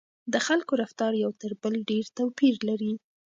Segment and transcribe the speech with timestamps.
[0.33, 2.93] د خلکو رفتار یو تر بل ډېر توپیر لري.